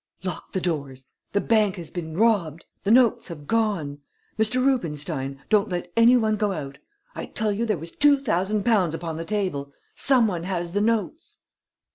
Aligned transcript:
"Lock 0.23 0.53
the 0.53 0.59
doors! 0.59 1.05
The 1.33 1.41
bank 1.41 1.75
has 1.75 1.91
been 1.91 2.17
robbed! 2.17 2.65
The 2.85 2.89
notes 2.89 3.27
have 3.27 3.45
gone! 3.45 3.99
Mr. 4.35 4.55
Rubenstein, 4.55 5.39
don't 5.47 5.69
let 5.69 5.91
any 5.95 6.17
one 6.17 6.37
go 6.37 6.53
out! 6.53 6.79
I 7.13 7.27
tell 7.27 7.51
you 7.51 7.67
there 7.67 7.77
was 7.77 7.91
two 7.91 8.17
thousand 8.17 8.65
pounds 8.65 8.95
upon 8.95 9.17
the 9.17 9.25
table. 9.25 9.71
Some 9.93 10.25
one 10.27 10.45
has 10.45 10.71
the 10.73 10.81
notes!" 10.81 11.37